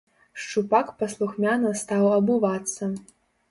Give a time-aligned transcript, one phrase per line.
[0.43, 2.93] Шчупак паслухмяна стаў абувацца.